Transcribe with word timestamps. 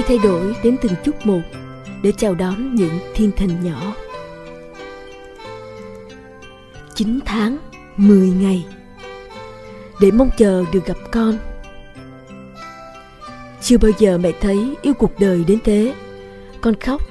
khi 0.00 0.06
thay 0.08 0.18
đổi 0.18 0.56
đến 0.62 0.76
từng 0.82 0.92
chút 1.04 1.26
một 1.26 1.40
để 2.02 2.12
chào 2.16 2.34
đón 2.34 2.74
những 2.74 2.98
thiên 3.14 3.32
thần 3.36 3.64
nhỏ. 3.64 3.94
9 6.94 7.18
tháng, 7.24 7.58
10 7.96 8.30
ngày 8.30 8.66
để 10.00 10.10
mong 10.10 10.30
chờ 10.38 10.64
được 10.72 10.86
gặp 10.86 10.96
con. 11.12 11.38
Chưa 13.62 13.78
bao 13.78 13.90
giờ 13.98 14.18
mẹ 14.18 14.32
thấy 14.40 14.74
yêu 14.82 14.94
cuộc 14.94 15.20
đời 15.20 15.44
đến 15.46 15.58
thế. 15.64 15.94
Con 16.60 16.74
khóc. 16.80 17.02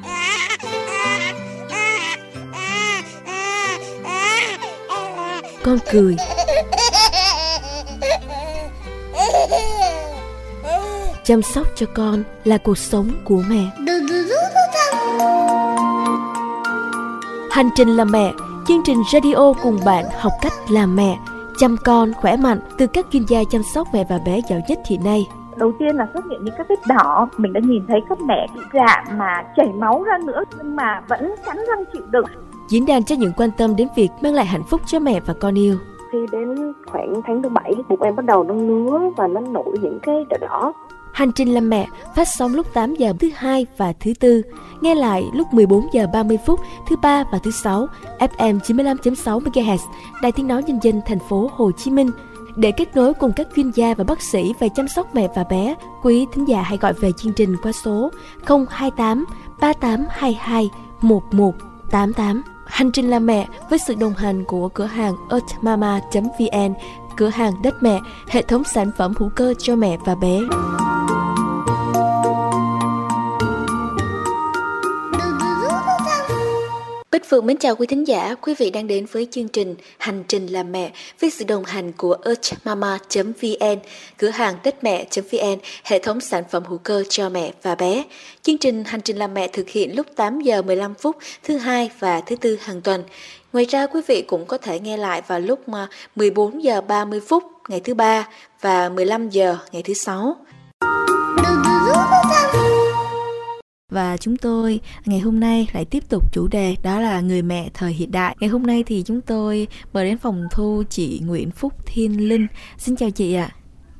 Con 5.64 5.80
cười. 5.92 6.16
Chăm 11.30 11.42
sóc 11.42 11.68
cho 11.76 11.86
con 11.96 12.24
là 12.44 12.58
cuộc 12.58 12.78
sống 12.78 13.08
của 13.24 13.42
mẹ. 13.50 13.66
Hành 17.52 17.70
trình 17.76 17.88
làm 17.90 18.12
mẹ, 18.12 18.32
chương 18.68 18.84
trình 18.86 18.98
radio 19.12 19.54
cùng 19.64 19.80
bạn 19.86 20.06
học 20.20 20.32
cách 20.42 20.54
làm 20.72 20.96
mẹ, 20.96 21.18
chăm 21.58 21.76
con 21.86 22.14
khỏe 22.14 22.38
mạnh 22.38 22.60
từ 22.78 22.88
các 22.88 23.06
chuyên 23.12 23.24
gia 23.28 23.44
chăm 23.52 23.62
sóc 23.74 23.88
mẹ 23.94 24.06
và 24.10 24.20
bé 24.26 24.42
giỏi 24.50 24.62
nhất 24.70 24.80
hiện 24.88 25.04
nay. 25.04 25.28
Đầu 25.58 25.72
tiên 25.80 25.96
là 25.96 26.08
xuất 26.14 26.26
hiện 26.32 26.44
những 26.44 26.56
các 26.58 26.68
vết 26.70 26.80
đỏ, 26.88 27.30
mình 27.38 27.54
đã 27.54 27.62
nhìn 27.64 27.86
thấy 27.88 28.00
các 28.10 28.22
mẹ 28.22 28.48
bị 28.56 28.62
rạn 28.74 29.18
mà 29.18 29.44
chảy 29.58 29.68
máu 29.68 30.04
ra 30.04 30.18
nữa 30.26 30.44
nhưng 30.58 30.76
mà 30.76 31.02
vẫn 31.08 31.36
cắn 31.46 31.58
răng 31.58 31.84
chịu 31.94 32.04
đựng. 32.10 32.26
Diễn 32.70 32.86
đàn 32.86 33.04
cho 33.04 33.16
những 33.16 33.34
quan 33.38 33.50
tâm 33.58 33.76
đến 33.76 33.88
việc 33.96 34.10
mang 34.22 34.34
lại 34.34 34.46
hạnh 34.46 34.64
phúc 34.70 34.82
cho 34.86 35.00
mẹ 35.00 35.20
và 35.20 35.34
con 35.42 35.58
yêu. 35.58 35.78
Khi 36.12 36.18
đến 36.32 36.74
khoảng 36.92 37.22
tháng 37.28 37.42
thứ 37.42 37.50
bảy, 37.50 37.72
bụng 37.90 38.02
em 38.02 38.16
bắt 38.16 38.26
đầu 38.26 38.44
nó 38.44 38.54
ngứa 38.54 39.00
và 39.18 39.28
nó 39.28 39.42
nổi 39.42 39.78
những 39.82 40.00
cái 40.00 40.26
đỏ 40.30 40.38
đỏ 40.42 40.74
Hành 41.20 41.32
trình 41.32 41.54
làm 41.54 41.70
mẹ 41.70 41.88
phát 42.16 42.28
sóng 42.28 42.56
lúc 42.56 42.74
8 42.74 42.96
giờ 42.96 43.14
thứ 43.20 43.30
hai 43.36 43.66
và 43.78 43.94
thứ 44.00 44.14
tư, 44.20 44.42
nghe 44.82 44.96
lại 44.96 45.24
lúc 45.34 45.54
14 45.54 45.88
giờ 45.94 46.08
30 46.14 46.38
phút 46.46 46.60
thứ 46.90 46.96
ba 46.96 47.24
và 47.32 47.40
thứ 47.44 47.52
sáu, 47.52 47.88
FM 48.20 48.60
95.6 48.60 49.40
MHz, 49.40 49.78
Đài 50.22 50.32
Tiếng 50.32 50.48
nói 50.48 50.64
nhân 50.64 50.80
dân 50.82 51.02
thành 51.06 51.20
phố 51.30 51.52
Hồ 51.54 51.72
Chí 51.72 51.92
Minh. 51.92 52.10
Để 52.56 52.72
kết 52.72 52.96
nối 52.96 53.14
cùng 53.14 53.32
các 53.36 53.48
chuyên 53.56 53.72
gia 53.72 53.94
và 53.94 54.04
bác 54.04 54.22
sĩ 54.22 54.54
về 54.60 54.70
chăm 54.76 54.88
sóc 54.88 55.16
mẹ 55.16 55.28
và 55.36 55.44
bé, 55.44 55.76
quý 56.04 56.26
thính 56.34 56.48
giả 56.48 56.62
hãy 56.62 56.78
gọi 56.78 56.94
về 56.94 57.12
chương 57.18 57.34
trình 57.34 57.56
qua 57.64 57.72
số 57.72 58.10
028 58.70 59.26
3822 59.62 60.70
1188. 61.02 62.42
Hành 62.66 62.92
trình 62.92 63.10
làm 63.10 63.26
mẹ 63.26 63.48
với 63.70 63.80
sự 63.80 63.96
đồng 63.96 64.14
hành 64.14 64.44
của 64.46 64.70
cửa 64.70 64.86
hàng 64.86 65.14
earthmama.vn, 65.30 66.74
cửa 67.18 67.30
hàng 67.30 67.62
đất 67.62 67.76
mẹ, 67.82 68.00
hệ 68.28 68.42
thống 68.42 68.64
sản 68.64 68.92
phẩm 68.98 69.14
hữu 69.18 69.30
cơ 69.36 69.54
cho 69.60 69.76
mẹ 69.76 69.98
và 70.06 70.16
bé. 70.16 70.40
Phượng 77.30 77.46
mến 77.46 77.58
chào 77.58 77.76
quý 77.76 77.88
thính 77.88 78.08
giả, 78.08 78.36
quý 78.42 78.54
vị 78.58 78.70
đang 78.70 78.88
đến 78.88 79.06
với 79.12 79.28
chương 79.32 79.48
trình 79.48 79.76
Hành 79.98 80.24
trình 80.28 80.48
làm 80.48 80.72
mẹ 80.72 80.92
với 81.20 81.30
sự 81.30 81.46
đồng 81.46 81.64
hành 81.64 81.92
của 81.92 82.18
earthmama.vn, 82.26 83.80
cửa 84.18 84.30
hàng 84.30 84.56
tết 84.64 84.84
mẹ.vn, 84.84 85.60
hệ 85.84 86.00
thống 86.00 86.22
sản 86.22 86.44
phẩm 86.52 86.64
hữu 86.66 86.78
cơ 86.78 87.04
cho 87.10 87.30
mẹ 87.30 87.52
và 87.64 87.76
bé. 87.76 88.04
Chương 88.42 88.58
trình 88.58 88.84
Hành 88.84 89.02
trình 89.02 89.18
làm 89.18 89.34
mẹ 89.34 89.48
thực 89.48 89.70
hiện 89.70 89.96
lúc 89.96 90.06
8 90.16 90.42
giờ 90.42 90.62
15 90.62 90.94
phút 90.96 91.18
thứ 91.44 91.58
hai 91.58 91.90
và 92.00 92.22
thứ 92.22 92.36
tư 92.36 92.58
hàng 92.62 92.82
tuần. 92.82 93.04
Ngoài 93.54 93.66
ra 93.66 93.88
quý 93.88 94.02
vị 94.08 94.22
cũng 94.22 94.46
có 94.46 94.58
thể 94.58 94.80
nghe 94.80 94.98
lại 94.98 95.22
vào 95.28 95.40
lúc 95.40 95.74
à, 95.74 95.88
14 96.16 96.64
giờ 96.64 96.82
30 96.82 97.22
phút 97.28 97.44
ngày 97.70 97.80
thứ 97.80 97.94
ba 97.94 98.28
và 98.62 98.90
15 98.90 99.30
giờ 99.30 99.58
ngày 99.72 99.84
thứ 99.84 99.94
sáu. 99.94 100.38
Và 103.90 104.18
chúng 104.18 104.38
tôi 104.38 104.80
ngày 105.06 105.20
hôm 105.20 105.40
nay 105.40 105.68
lại 105.74 105.86
tiếp 105.86 106.04
tục 106.10 106.34
chủ 106.34 106.48
đề 106.52 106.76
đó 106.84 107.00
là 107.00 107.22
người 107.22 107.42
mẹ 107.42 107.70
thời 107.74 107.94
hiện 107.94 108.12
đại. 108.12 108.36
Ngày 108.40 108.50
hôm 108.50 108.64
nay 108.64 108.84
thì 108.84 109.04
chúng 109.06 109.22
tôi 109.22 109.68
mời 109.94 110.06
đến 110.06 110.18
phòng 110.18 110.48
thu 110.52 110.84
chị 110.90 111.22
Nguyễn 111.26 111.52
Phúc 111.52 111.74
Thiên 111.86 112.30
Linh. 112.30 112.48
Xin 112.78 112.96
chào 112.96 113.10
chị 113.10 113.34
ạ. 113.34 113.50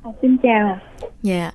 À. 0.02 0.10
xin 0.22 0.36
chào. 0.42 0.78
Dạ, 1.22 1.40
yeah. 1.40 1.54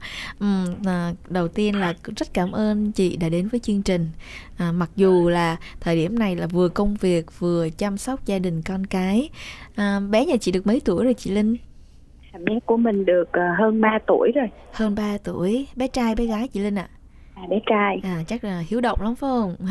à, 0.85 1.13
đầu 1.29 1.47
tiên 1.47 1.75
là 1.75 1.94
rất 2.16 2.34
cảm 2.34 2.51
ơn 2.51 2.91
chị 2.91 3.18
đã 3.18 3.29
đến 3.29 3.47
với 3.47 3.59
chương 3.59 3.81
trình. 3.81 4.07
À, 4.57 4.72
mặc 4.72 4.90
dù 4.95 5.29
là 5.29 5.57
thời 5.79 5.95
điểm 5.95 6.19
này 6.19 6.35
là 6.35 6.47
vừa 6.47 6.69
công 6.69 6.95
việc 6.95 7.25
vừa 7.40 7.69
chăm 7.69 7.97
sóc 7.97 8.25
gia 8.25 8.40
đình 8.40 8.62
con 8.62 8.85
cái. 8.85 9.29
À, 9.75 10.00
bé 10.09 10.25
nhà 10.25 10.35
chị 10.38 10.51
được 10.51 10.68
mấy 10.68 10.81
tuổi 10.85 11.03
rồi 11.03 11.13
chị 11.13 11.31
Linh? 11.31 11.56
Bé 12.40 12.59
của 12.66 12.78
mình 12.78 13.06
được 13.06 13.29
uh, 13.29 13.59
hơn 13.59 13.81
3 13.81 14.00
tuổi 14.07 14.31
rồi. 14.35 14.47
Hơn 14.72 14.95
3 14.95 15.18
tuổi, 15.24 15.68
bé 15.75 15.88
trai 15.88 16.16
bé 16.16 16.25
gái 16.25 16.47
chị 16.47 16.59
Linh 16.59 16.75
ạ? 16.75 16.90
À? 16.91 16.95
À 17.35 17.44
bé 17.50 17.59
trai. 17.66 18.00
À 18.03 18.23
chắc 18.28 18.44
là 18.44 18.63
hiếu 18.68 18.81
động 18.81 19.01
lắm 19.01 19.16
phải 19.16 19.29
không? 19.29 19.56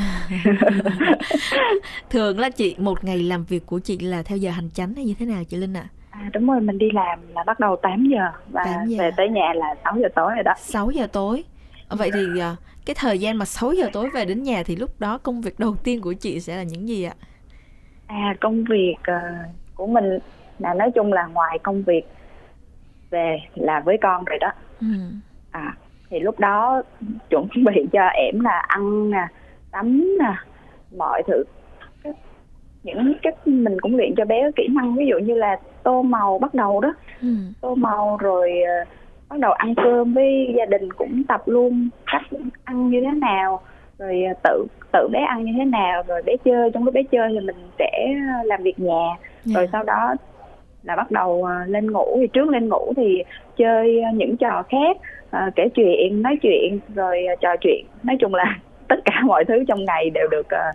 Thường 2.10 2.38
là 2.38 2.50
chị 2.50 2.74
một 2.78 3.04
ngày 3.04 3.18
làm 3.18 3.44
việc 3.44 3.66
của 3.66 3.78
chị 3.78 3.98
là 3.98 4.22
theo 4.22 4.38
giờ 4.38 4.50
hành 4.50 4.70
chánh 4.70 4.94
hay 4.94 5.04
như 5.04 5.14
thế 5.18 5.26
nào 5.26 5.44
chị 5.44 5.56
linh 5.56 5.76
ạ? 5.76 5.88
À? 6.10 6.20
à 6.20 6.30
đúng 6.32 6.46
rồi 6.46 6.60
mình 6.60 6.78
đi 6.78 6.90
làm 6.92 7.18
là 7.34 7.44
bắt 7.44 7.60
đầu 7.60 7.76
8 7.76 8.06
giờ 8.06 8.30
và 8.50 8.64
8 8.64 8.86
giờ. 8.86 8.96
về 8.98 9.10
tới 9.16 9.28
nhà 9.28 9.52
là 9.54 9.74
6 9.84 9.96
giờ 10.02 10.08
tối 10.14 10.32
rồi 10.34 10.42
đó. 10.44 10.52
6 10.56 10.90
giờ 10.90 11.06
tối. 11.06 11.44
Vậy 11.88 12.10
thì 12.14 12.40
à, 12.40 12.56
cái 12.86 12.96
thời 12.98 13.18
gian 13.18 13.36
mà 13.36 13.44
6 13.44 13.72
giờ 13.72 13.88
tối 13.92 14.10
về 14.14 14.24
đến 14.24 14.42
nhà 14.42 14.62
thì 14.66 14.76
lúc 14.76 15.00
đó 15.00 15.18
công 15.18 15.40
việc 15.40 15.58
đầu 15.58 15.76
tiên 15.84 16.00
của 16.00 16.12
chị 16.12 16.40
sẽ 16.40 16.56
là 16.56 16.62
những 16.62 16.88
gì 16.88 17.04
ạ? 17.04 17.14
À 18.06 18.34
công 18.40 18.64
việc 18.64 18.96
uh, 19.00 19.46
của 19.74 19.86
mình 19.86 20.18
là 20.58 20.74
nói 20.74 20.90
chung 20.94 21.12
là 21.12 21.26
ngoài 21.26 21.58
công 21.62 21.82
việc 21.82 22.02
về 23.10 23.38
là 23.54 23.80
với 23.80 23.98
con 24.02 24.24
rồi 24.24 24.38
đó. 24.38 24.52
Ừ. 24.80 24.86
à 25.50 25.76
thì 26.14 26.20
lúc 26.20 26.40
đó 26.40 26.82
chuẩn 27.30 27.48
bị 27.64 27.86
cho 27.92 28.06
ẻm 28.06 28.40
là 28.40 28.62
ăn 28.68 29.10
nè 29.10 29.26
tắm 29.70 30.16
nè 30.20 30.34
mọi 30.98 31.22
thứ 31.26 31.44
những 32.82 33.14
cách 33.22 33.46
mình 33.46 33.80
cũng 33.80 33.96
luyện 33.96 34.14
cho 34.16 34.24
bé 34.24 34.50
kỹ 34.56 34.68
năng 34.70 34.94
ví 34.94 35.06
dụ 35.06 35.18
như 35.18 35.34
là 35.34 35.56
tô 35.82 36.02
màu 36.02 36.38
bắt 36.38 36.54
đầu 36.54 36.80
đó 36.80 36.94
ừ. 37.20 37.28
tô 37.60 37.74
màu 37.74 38.16
rồi 38.16 38.52
uh, 38.82 38.88
bắt 39.28 39.38
đầu 39.38 39.52
ăn 39.52 39.74
cơm 39.74 40.14
với 40.14 40.54
gia 40.56 40.64
đình 40.64 40.92
cũng 40.92 41.22
tập 41.28 41.42
luôn 41.46 41.88
cách 42.12 42.40
ăn 42.64 42.90
như 42.90 43.00
thế 43.00 43.10
nào 43.18 43.60
rồi 43.98 44.22
uh, 44.30 44.42
tự 44.42 44.66
tự 44.92 45.08
bé 45.12 45.20
ăn 45.20 45.44
như 45.44 45.52
thế 45.58 45.64
nào 45.64 46.02
rồi 46.06 46.22
bé 46.22 46.32
chơi 46.44 46.70
trong 46.70 46.84
lúc 46.84 46.94
bé 46.94 47.02
chơi 47.02 47.28
thì 47.32 47.46
mình 47.46 47.56
sẽ 47.78 48.14
làm 48.44 48.62
việc 48.62 48.78
nhà 48.80 49.06
yeah. 49.06 49.18
Dạ. 49.44 49.54
rồi 49.54 49.68
sau 49.72 49.82
đó 49.82 50.14
là 50.84 50.96
bắt 50.96 51.10
đầu 51.10 51.30
uh, 51.30 51.68
lên 51.68 51.92
ngủ. 51.92 52.16
Thì 52.20 52.26
trước 52.26 52.48
lên 52.48 52.68
ngủ 52.68 52.92
thì 52.96 53.22
chơi 53.56 54.02
những 54.14 54.36
trò 54.36 54.62
khác 54.68 54.96
à, 55.30 55.50
kể 55.56 55.68
chuyện 55.74 56.22
nói 56.22 56.38
chuyện 56.42 56.80
rồi 56.94 57.26
à, 57.26 57.34
trò 57.40 57.48
chuyện. 57.60 57.86
Nói 58.02 58.16
chung 58.20 58.34
là 58.34 58.58
tất 58.88 58.96
cả 59.04 59.20
mọi 59.24 59.44
thứ 59.44 59.54
trong 59.68 59.84
ngày 59.84 60.10
đều 60.10 60.28
được 60.30 60.48
à, 60.48 60.72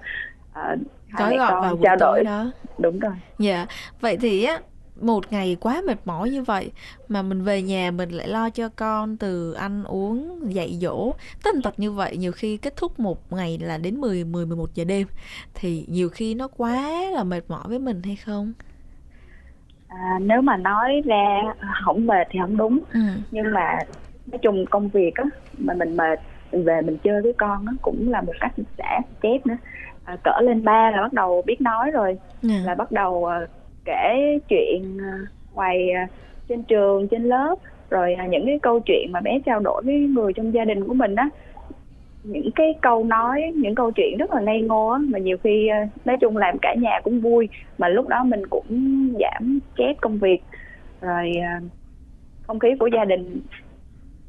à, 0.54 0.76
gói 1.18 1.38
gọn 1.38 1.62
vào 1.62 1.76
buổi 1.76 1.80
trao 1.84 1.96
đổi. 1.96 2.24
đó. 2.24 2.46
Đúng 2.78 3.00
rồi. 3.00 3.14
Dạ. 3.40 3.56
Yeah. 3.56 3.70
vậy 4.02 4.18
thì 4.22 4.44
á 4.44 4.60
một 5.02 5.32
ngày 5.32 5.58
quá 5.60 5.82
mệt 5.88 5.98
mỏi 6.06 6.30
như 6.30 6.44
vậy 6.44 6.72
mà 7.08 7.22
mình 7.22 7.44
về 7.44 7.62
nhà 7.62 7.92
mình 7.92 8.10
lại 8.10 8.28
lo 8.28 8.50
cho 8.50 8.70
con 8.76 9.18
từ 9.18 9.54
ăn 9.54 9.84
uống 9.84 10.40
dạy 10.54 10.78
dỗ 10.82 11.14
tất 11.44 11.56
tật 11.64 11.80
như 11.80 11.92
vậy 11.92 12.18
nhiều 12.18 12.32
khi 12.32 12.58
kết 12.58 12.76
thúc 12.76 13.00
một 13.00 13.34
ngày 13.34 13.58
là 13.62 13.78
đến 13.78 14.02
10 14.02 14.24
10 14.24 14.46
11 14.46 14.74
giờ 14.74 14.84
đêm 14.84 15.08
thì 15.54 15.86
nhiều 15.88 16.10
khi 16.10 16.34
nó 16.34 16.48
quá 16.48 16.92
là 17.12 17.24
mệt 17.24 17.42
mỏi 17.48 17.64
với 17.68 17.80
mình 17.80 18.02
hay 18.04 18.16
không? 18.16 18.54
À, 19.90 20.20
nếu 20.22 20.42
mà 20.42 20.58
nói 20.58 21.02
ra 21.06 21.42
không 21.86 22.08
mệt 22.08 22.28
thì 22.30 22.40
không 22.42 22.58
đúng 22.58 22.80
ừ. 22.94 23.00
nhưng 23.32 23.54
mà 23.54 23.78
nói 24.32 24.40
chung 24.42 24.66
công 24.66 24.90
việc 24.90 25.16
á 25.16 25.24
mà 25.58 25.74
mình 25.74 25.98
mệt 25.98 26.20
mình 26.52 26.64
về 26.64 26.82
mình 26.82 26.98
chơi 27.04 27.22
với 27.22 27.34
con 27.34 27.66
á 27.66 27.74
cũng 27.82 28.10
là 28.12 28.22
một 28.22 28.34
cách 28.40 28.52
xả 28.78 29.00
chép 29.22 29.48
nữa 29.48 29.58
à, 30.04 30.18
cỡ 30.24 30.42
lên 30.42 30.64
ba 30.64 30.92
là 30.92 31.02
bắt 31.02 31.14
đầu 31.14 31.42
biết 31.46 31.62
nói 31.62 31.92
rồi. 31.92 32.18
Dạ. 32.42 32.56
là 32.66 32.76
bắt 32.76 32.92
đầu 32.92 33.14
uh, 33.14 33.50
kể 33.86 34.40
chuyện 34.50 34.98
uh, 34.98 35.56
ngoài 35.56 35.90
uh, 36.04 36.10
trên 36.50 36.64
trường 36.64 37.08
trên 37.08 37.24
lớp 37.24 37.56
rồi 37.90 38.16
uh, 38.26 38.30
những 38.30 38.46
cái 38.46 38.60
câu 38.62 38.80
chuyện 38.80 39.12
mà 39.12 39.20
bé 39.22 39.40
trao 39.46 39.60
đổi 39.60 39.82
với 39.86 40.00
người 40.00 40.34
trong 40.34 40.54
gia 40.54 40.66
đình 40.66 40.88
của 40.88 40.94
mình 40.94 41.16
á 41.16 41.30
những 42.32 42.50
cái 42.56 42.76
câu 42.82 43.04
nói, 43.04 43.42
những 43.56 43.76
câu 43.76 43.92
chuyện 43.92 44.18
rất 44.18 44.32
là 44.32 44.42
ngây 44.42 44.62
ngô 44.62 44.88
á, 44.90 45.00
mà 45.10 45.20
nhiều 45.20 45.38
khi 45.44 45.68
ờ, 45.68 45.78
nói 46.06 46.18
chung 46.22 46.38
làm 46.38 46.56
cả 46.62 46.76
nhà 46.82 47.00
cũng 47.04 47.22
vui, 47.22 47.50
mà 47.78 47.90
lúc 47.90 48.08
đó 48.08 48.24
mình 48.24 48.48
cũng 48.50 48.68
giảm 49.22 49.60
stress 49.76 50.00
công 50.02 50.20
việc. 50.20 50.40
Rồi 51.02 51.34
ờ, 51.36 51.68
không 52.48 52.60
khí 52.60 52.70
của 52.80 52.88
gia 52.96 53.06
đình 53.06 53.42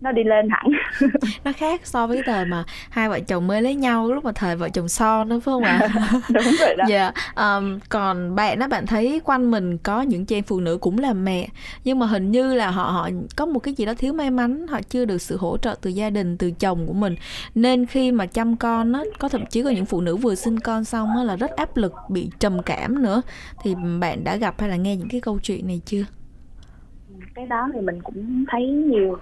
nó 0.00 0.12
đi 0.12 0.24
lên 0.24 0.48
hẳn. 0.50 0.66
Nó 1.44 1.52
khác 1.52 1.80
so 1.86 2.06
với 2.06 2.16
cái 2.16 2.34
thời 2.34 2.44
mà 2.44 2.64
hai 2.90 3.08
vợ 3.08 3.20
chồng 3.20 3.46
mới 3.46 3.62
lấy 3.62 3.74
nhau 3.74 4.12
lúc 4.12 4.24
mà 4.24 4.32
thời 4.34 4.56
vợ 4.56 4.68
chồng 4.68 4.88
son 4.88 5.28
nữa 5.28 5.40
phải 5.40 5.52
không 5.52 5.62
ạ? 5.62 5.88
Đúng 6.30 6.44
rồi 6.60 6.74
đó. 6.76 6.84
Dạ 6.88 7.12
um, 7.36 7.78
còn 7.88 8.34
bạn 8.34 8.58
đó 8.58 8.68
bạn 8.68 8.86
thấy 8.86 9.20
quanh 9.24 9.50
mình 9.50 9.78
có 9.78 10.02
những 10.02 10.26
chị 10.26 10.36
em 10.36 10.44
phụ 10.44 10.60
nữ 10.60 10.78
cũng 10.78 10.98
là 10.98 11.12
mẹ 11.12 11.48
nhưng 11.84 11.98
mà 11.98 12.06
hình 12.06 12.30
như 12.30 12.54
là 12.54 12.70
họ 12.70 12.82
họ 12.82 13.08
có 13.36 13.46
một 13.46 13.58
cái 13.58 13.74
gì 13.74 13.84
đó 13.84 13.94
thiếu 13.94 14.12
may 14.12 14.30
mắn 14.30 14.66
họ 14.66 14.80
chưa 14.88 15.04
được 15.04 15.18
sự 15.18 15.36
hỗ 15.36 15.56
trợ 15.58 15.76
từ 15.80 15.90
gia 15.90 16.10
đình 16.10 16.38
từ 16.38 16.50
chồng 16.50 16.86
của 16.86 16.92
mình. 16.92 17.14
Nên 17.54 17.86
khi 17.86 18.12
mà 18.12 18.26
chăm 18.26 18.56
con 18.56 18.92
á 18.92 19.00
có 19.18 19.28
thậm 19.28 19.46
chí 19.46 19.62
có 19.62 19.70
những 19.70 19.86
phụ 19.86 20.00
nữ 20.00 20.16
vừa 20.16 20.34
sinh 20.34 20.60
con 20.60 20.84
xong 20.84 21.16
á 21.16 21.24
là 21.24 21.36
rất 21.36 21.50
áp 21.50 21.76
lực 21.76 21.92
bị 22.08 22.30
trầm 22.38 22.62
cảm 22.62 23.02
nữa. 23.02 23.22
Thì 23.62 23.74
bạn 24.00 24.24
đã 24.24 24.36
gặp 24.36 24.60
hay 24.60 24.68
là 24.68 24.76
nghe 24.76 24.96
những 24.96 25.08
cái 25.08 25.20
câu 25.20 25.38
chuyện 25.42 25.66
này 25.66 25.80
chưa? 25.84 26.04
Cái 27.34 27.46
đó 27.46 27.68
thì 27.74 27.80
mình 27.80 28.02
cũng 28.02 28.44
thấy 28.48 28.62
nhiều 28.66 29.18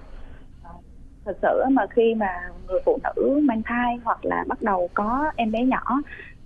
thật 1.25 1.37
sự 1.41 1.63
mà 1.71 1.85
khi 1.89 2.15
mà 2.15 2.49
người 2.67 2.79
phụ 2.85 2.97
nữ 3.03 3.39
mang 3.43 3.61
thai 3.65 3.97
hoặc 4.03 4.25
là 4.25 4.45
bắt 4.47 4.61
đầu 4.61 4.89
có 4.93 5.31
em 5.35 5.51
bé 5.51 5.65
nhỏ 5.65 6.01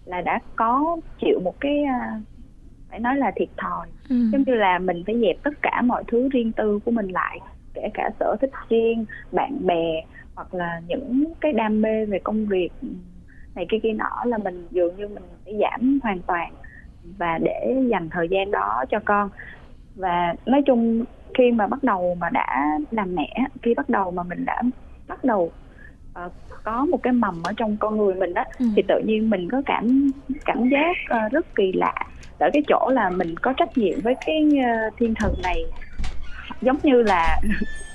là 0.06 0.22
đã 0.22 0.40
có 0.56 0.98
chịu 1.22 1.40
một 1.44 1.54
cái 1.60 1.84
à, 1.84 2.22
phải 2.90 3.00
nói 3.00 3.18
là 3.18 3.32
thiệt 3.36 3.50
thòi 3.58 3.88
ừ. 4.10 4.16
giống 4.32 4.44
như 4.44 4.56
là 4.56 4.80
mình 4.80 5.04
phải 5.06 5.16
dẹp 5.22 5.36
tất 5.44 5.54
cả 5.62 5.82
mọi 5.82 6.04
thứ 6.08 6.30
riêng 6.32 6.52
tư 6.52 6.80
của 6.86 6.92
mình 6.92 7.08
lại 7.08 7.40
kể 7.74 7.90
cả 7.94 8.10
sở 8.20 8.36
thích 8.42 8.52
riêng 8.70 9.06
bạn 9.32 9.66
bè 9.66 10.04
hoặc 10.36 10.54
là 10.54 10.82
những 10.88 11.34
cái 11.42 11.54
đam 11.54 11.82
mê 11.82 12.06
về 12.06 12.20
công 12.24 12.46
việc 12.46 12.70
này 13.56 13.66
kia 13.70 13.78
kia 13.84 13.94
nọ 13.94 14.24
là 14.26 14.38
mình 14.38 14.68
dường 14.72 14.96
như 14.96 15.08
mình 15.08 15.24
phải 15.46 15.60
giảm 15.62 16.00
hoàn 16.04 16.22
toàn 16.22 16.54
và 17.18 17.38
để 17.38 17.76
dành 17.92 18.10
thời 18.10 18.28
gian 18.28 18.52
đó 18.52 18.84
cho 18.90 19.00
con 19.06 19.30
và 19.96 20.36
nói 20.46 20.62
chung 20.66 21.06
khi 21.38 21.52
mà 21.52 21.68
bắt 21.68 21.84
đầu 21.84 22.18
mà 22.20 22.30
đã 22.30 22.80
làm 22.92 23.16
mẹ 23.16 23.48
khi 23.62 23.74
bắt 23.74 23.90
đầu 23.90 24.12
mà 24.12 24.24
mình 24.24 24.46
đã 24.46 24.62
bắt 25.08 25.24
đầu 25.24 25.52
uh, 26.26 26.32
có 26.64 26.86
một 26.86 27.04
cái 27.04 27.14
mầm 27.14 27.44
ở 27.44 27.54
trong 27.58 27.78
con 27.78 27.98
người 27.98 28.16
mình 28.16 28.34
đó 28.34 28.44
ừ. 28.60 28.66
thì 28.76 28.84
tự 28.88 29.00
nhiên 29.06 29.30
mình 29.30 29.50
có 29.52 29.62
cảm 29.66 30.12
cảm 30.46 30.70
giác 30.70 31.18
uh, 31.26 31.32
rất 31.32 31.56
kỳ 31.56 31.72
lạ 31.72 31.94
ở 32.40 32.50
cái 32.54 32.64
chỗ 32.68 32.90
là 32.94 33.10
mình 33.10 33.36
có 33.42 33.54
trách 33.54 33.78
nhiệm 33.78 34.00
với 34.04 34.16
cái 34.26 34.50
uh, 34.60 34.94
thiên 34.98 35.14
thần 35.14 35.34
này 35.44 35.64
giống 36.62 36.78
như 36.84 37.02
là 37.02 37.42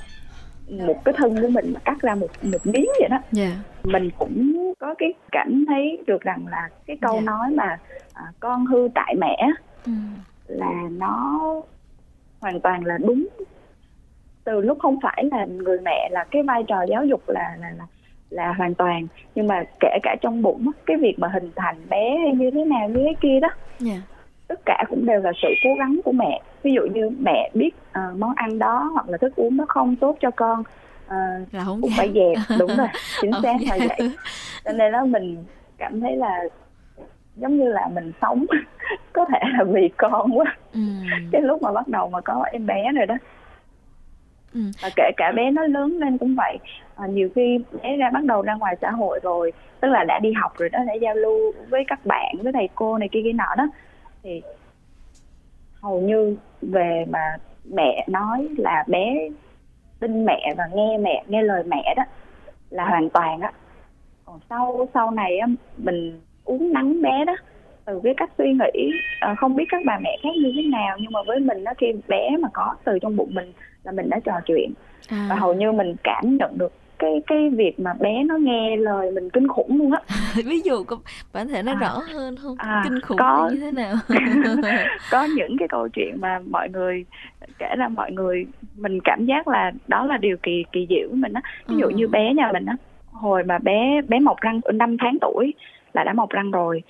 một 0.68 1.04
cái 1.04 1.14
thân 1.16 1.42
của 1.42 1.48
mình 1.48 1.72
mà 1.74 1.80
cắt 1.84 2.00
ra 2.00 2.14
một 2.14 2.28
một 2.42 2.66
miếng 2.66 2.88
vậy 3.00 3.08
đó 3.10 3.18
yeah. 3.36 3.52
Dạ. 3.52 3.90
mình 3.92 4.10
cũng 4.18 4.72
có 4.78 4.94
cái 4.98 5.14
cảm 5.32 5.64
thấy 5.68 5.98
được 6.06 6.22
rằng 6.22 6.46
là 6.46 6.68
cái 6.86 6.98
câu 7.00 7.12
yeah. 7.12 7.24
Dạ. 7.24 7.32
nói 7.32 7.50
mà 7.50 7.78
à, 8.12 8.24
con 8.40 8.66
hư 8.66 8.88
tại 8.94 9.14
mẹ 9.18 9.50
ừ. 9.86 9.92
là 10.46 10.72
nó 10.90 11.40
hoàn 12.40 12.60
toàn 12.60 12.84
là 12.84 12.98
đúng. 12.98 13.26
Từ 14.44 14.60
lúc 14.60 14.78
không 14.78 14.98
phải 15.02 15.24
là 15.32 15.44
người 15.44 15.78
mẹ 15.80 16.08
là 16.12 16.24
cái 16.30 16.42
vai 16.42 16.62
trò 16.68 16.82
giáo 16.82 17.04
dục 17.04 17.28
là 17.28 17.56
là 17.60 17.70
là 17.78 17.84
là 18.30 18.52
hoàn 18.52 18.74
toàn. 18.74 19.06
Nhưng 19.34 19.46
mà 19.46 19.64
kể 19.80 19.98
cả 20.02 20.16
trong 20.20 20.42
bụng 20.42 20.70
cái 20.86 20.96
việc 20.96 21.14
mà 21.18 21.28
hình 21.28 21.50
thành 21.56 21.76
bé 21.88 22.16
hay 22.24 22.34
như 22.34 22.50
thế 22.50 22.64
nào 22.64 22.88
như 22.88 23.00
thế 23.04 23.14
kia 23.20 23.40
đó 23.40 23.48
yeah. 23.48 23.58
Dạ. 23.80 24.02
tất 24.48 24.60
cả 24.64 24.84
cũng 24.88 25.06
đều 25.06 25.20
là 25.20 25.32
sự 25.42 25.48
cố 25.64 25.70
gắng 25.78 26.00
của 26.04 26.12
mẹ. 26.12 26.42
Ví 26.62 26.72
dụ 26.72 26.82
như 26.94 27.10
mẹ 27.18 27.50
biết 27.54 27.70
uh, 27.90 28.18
món 28.18 28.32
ăn 28.36 28.58
đó 28.58 28.90
hoặc 28.92 29.08
là 29.08 29.18
thức 29.18 29.36
uống 29.36 29.56
nó 29.56 29.64
không 29.68 29.96
tốt 29.96 30.16
cho 30.20 30.30
con 30.30 30.60
uh, 31.06 31.54
là 31.54 31.64
không 31.64 31.82
cũng 31.82 31.90
phải 31.96 32.12
dẹp. 32.14 32.58
Đúng 32.58 32.76
rồi 32.76 32.88
chính 33.20 33.32
xác 33.42 33.56
là 33.68 33.86
vậy. 33.88 34.10
Cho 34.64 34.72
nên 34.72 34.92
đó 34.92 35.04
mình 35.04 35.44
cảm 35.78 36.00
thấy 36.00 36.16
là 36.16 36.40
giống 37.38 37.56
như 37.56 37.68
là 37.68 37.88
mình 37.92 38.12
sống. 38.20 38.46
Có 39.12 39.24
thể 39.32 39.38
là 39.58 39.64
vì 39.64 39.88
con 39.96 40.38
quá. 40.38 40.56
Ừ. 40.72 40.80
cái 41.32 41.42
lúc 41.42 41.62
mà 41.62 41.72
bắt 41.72 41.88
đầu 41.88 42.08
mà 42.08 42.20
có 42.20 42.44
em 42.52 42.66
bé 42.66 42.92
rồi 42.92 43.06
đó. 43.06 43.14
Ừ. 44.54 44.60
và 44.82 44.90
kể 44.96 45.10
cả 45.16 45.32
bé 45.36 45.50
nó 45.50 45.62
lớn 45.62 45.98
lên 45.98 46.18
cũng 46.18 46.34
vậy. 46.36 46.58
À, 46.96 47.06
nhiều 47.06 47.28
khi 47.34 47.58
bé 47.82 47.96
ra 47.96 48.10
bắt 48.10 48.24
đầu 48.24 48.42
ra 48.42 48.54
ngoài 48.54 48.76
xã 48.80 48.90
hội 48.90 49.20
rồi 49.22 49.52
tức 49.80 49.88
là 49.88 50.04
đã 50.04 50.18
đi 50.18 50.32
học 50.32 50.52
rồi 50.58 50.68
đó 50.68 50.78
đã 50.86 50.94
giao 50.94 51.14
lưu 51.14 51.52
với 51.68 51.84
các 51.88 52.06
bạn 52.06 52.34
với 52.42 52.52
thầy 52.52 52.68
cô 52.74 52.98
này 52.98 53.08
kia 53.12 53.20
kia 53.24 53.32
nọ 53.32 53.54
đó. 53.56 53.68
Thì 54.22 54.42
hầu 55.82 56.00
như 56.00 56.36
về 56.62 57.04
mà 57.08 57.36
mẹ 57.64 58.06
nói 58.08 58.48
là 58.58 58.84
bé 58.86 59.28
tin 60.00 60.24
mẹ 60.24 60.54
và 60.56 60.64
nghe 60.74 60.98
mẹ 60.98 61.24
nghe 61.28 61.42
lời 61.42 61.62
mẹ 61.66 61.94
đó 61.96 62.02
là 62.70 62.84
hoàn 62.84 63.10
toàn 63.10 63.40
á. 63.40 63.52
Còn 64.24 64.40
sau 64.50 64.88
sau 64.94 65.10
này 65.10 65.38
á 65.38 65.46
mình 65.76 66.20
uống 66.48 66.72
nắng 66.72 67.02
bé 67.02 67.24
đó. 67.24 67.36
Từ 67.84 68.00
cái 68.04 68.14
cách 68.16 68.30
suy 68.38 68.52
nghĩ 68.52 68.90
à, 69.20 69.34
không 69.38 69.56
biết 69.56 69.64
các 69.68 69.82
bà 69.86 69.98
mẹ 70.02 70.18
khác 70.22 70.36
như 70.36 70.52
thế 70.56 70.62
nào 70.62 70.96
nhưng 71.00 71.12
mà 71.12 71.20
với 71.26 71.40
mình 71.40 71.64
đó 71.64 71.72
khi 71.78 71.86
bé 72.08 72.36
mà 72.40 72.48
có 72.52 72.74
từ 72.84 72.98
trong 73.02 73.16
bụng 73.16 73.34
mình 73.34 73.52
là 73.84 73.92
mình 73.92 74.10
đã 74.10 74.20
trò 74.24 74.32
chuyện. 74.46 74.72
À. 75.08 75.26
và 75.30 75.36
hầu 75.36 75.54
như 75.54 75.72
mình 75.72 75.94
cảm 76.04 76.36
nhận 76.36 76.58
được 76.58 76.72
cái 76.98 77.22
cái 77.26 77.50
việc 77.50 77.80
mà 77.80 77.94
bé 78.00 78.24
nó 78.24 78.36
nghe 78.36 78.76
lời 78.76 79.10
mình 79.10 79.30
kinh 79.30 79.48
khủng 79.48 79.78
luôn 79.78 79.92
á. 79.92 80.00
Ví 80.44 80.60
dụ 80.60 80.84
có 80.84 80.96
bạn 81.32 81.48
thể 81.48 81.62
nói 81.62 81.74
à, 81.74 81.80
rõ 81.80 82.00
hơn 82.14 82.36
không? 82.36 82.54
À, 82.58 82.80
kinh 82.84 83.00
khủng 83.00 83.18
có, 83.18 83.50
như 83.52 83.60
thế 83.60 83.72
nào? 83.72 83.94
Có 85.10 85.28
những 85.36 85.56
cái 85.58 85.68
câu 85.68 85.88
chuyện 85.88 86.16
mà 86.20 86.38
mọi 86.50 86.68
người 86.68 87.04
kể 87.58 87.74
ra 87.78 87.88
mọi 87.88 88.12
người 88.12 88.46
mình 88.76 88.98
cảm 89.04 89.24
giác 89.24 89.48
là 89.48 89.72
đó 89.86 90.06
là 90.06 90.16
điều 90.16 90.36
kỳ 90.42 90.64
kỳ 90.72 90.86
diệu 90.88 91.08
của 91.10 91.16
mình 91.16 91.32
á. 91.32 91.40
Ví 91.66 91.76
dụ 91.76 91.86
ừ. 91.86 91.92
như 91.94 92.08
bé 92.08 92.34
nhà 92.34 92.50
mình 92.52 92.66
á 92.66 92.76
hồi 93.12 93.44
mà 93.44 93.58
bé 93.58 94.00
bé 94.08 94.20
mọc 94.20 94.40
răng 94.40 94.60
năm 94.74 94.96
tháng 95.00 95.18
tuổi 95.20 95.54
là 95.98 96.04
đã 96.04 96.12
mọc 96.12 96.30
răng 96.30 96.50
rồi 96.50 96.82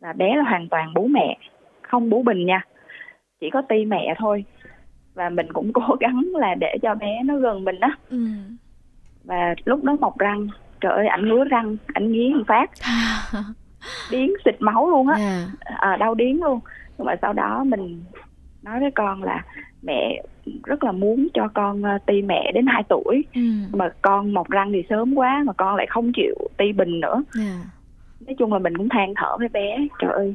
là 0.00 0.12
bé 0.12 0.36
là 0.36 0.42
hoàn 0.42 0.68
toàn 0.68 0.94
bú 0.94 1.06
mẹ 1.06 1.38
không 1.82 2.10
bú 2.10 2.22
bình 2.22 2.46
nha 2.46 2.64
chỉ 3.40 3.50
có 3.50 3.62
ti 3.62 3.84
mẹ 3.84 4.14
thôi 4.18 4.44
và 5.14 5.28
mình 5.28 5.52
cũng 5.52 5.72
cố 5.72 5.96
gắng 6.00 6.22
là 6.34 6.54
để 6.54 6.76
cho 6.82 6.94
bé 6.94 7.22
nó 7.24 7.36
gần 7.36 7.64
mình 7.64 7.80
đó 7.80 7.88
ừ. 8.10 8.26
và 9.24 9.54
lúc 9.64 9.84
đó 9.84 9.96
mọc 10.00 10.18
răng 10.18 10.48
trời 10.80 10.92
ơi 10.92 11.06
ảnh 11.06 11.28
ngứa 11.28 11.44
răng 11.44 11.76
ảnh 11.86 12.12
nghiến 12.12 12.44
phát 12.44 12.70
điến 14.10 14.30
xịt 14.44 14.56
máu 14.60 14.90
luôn 14.90 15.08
á 15.08 15.16
yeah. 15.16 15.48
Dạ. 15.64 15.76
à, 15.78 15.96
đau 15.96 16.14
điến 16.14 16.36
luôn 16.36 16.60
nhưng 16.98 17.06
mà 17.06 17.16
sau 17.22 17.32
đó 17.32 17.64
mình 17.64 18.04
nói 18.62 18.80
với 18.80 18.90
con 18.90 19.22
là 19.22 19.44
mẹ 19.82 20.22
rất 20.64 20.84
là 20.84 20.92
muốn 20.92 21.28
cho 21.34 21.48
con 21.54 21.82
uh, 21.82 22.06
ti 22.06 22.22
mẹ 22.22 22.52
đến 22.54 22.66
2 22.66 22.82
tuổi 22.88 23.24
ừ. 23.34 23.40
mà 23.72 23.90
con 24.02 24.34
mọc 24.34 24.50
răng 24.50 24.72
thì 24.72 24.82
sớm 24.90 25.14
quá 25.14 25.42
mà 25.46 25.52
con 25.52 25.76
lại 25.76 25.86
không 25.90 26.12
chịu 26.12 26.34
ti 26.56 26.72
bình 26.72 27.00
nữa 27.00 27.22
yeah. 27.38 27.66
Nói 28.26 28.34
chung 28.38 28.52
là 28.52 28.58
mình 28.58 28.76
cũng 28.76 28.88
than 28.88 29.14
thở 29.16 29.36
với 29.38 29.48
bé 29.48 29.78
trời 29.98 30.12
ơi 30.12 30.34